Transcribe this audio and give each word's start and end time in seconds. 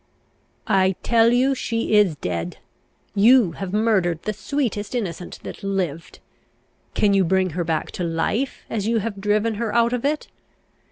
"I 0.65 0.95
tell 1.03 1.31
you 1.31 1.53
she 1.53 1.93
is 1.93 2.15
dead! 2.15 2.57
You 3.13 3.51
have 3.57 3.71
murdered 3.71 4.23
the 4.23 4.33
sweetest 4.33 4.95
innocent 4.95 5.37
that 5.43 5.61
lived! 5.61 6.17
Can 6.95 7.13
you 7.13 7.23
bring 7.23 7.51
her 7.51 7.63
back 7.63 7.91
to 7.91 8.03
life, 8.03 8.63
as 8.67 8.87
you 8.87 8.97
have 8.97 9.21
driven 9.21 9.53
her 9.61 9.71
out 9.75 9.93
of 9.93 10.03
it? 10.03 10.27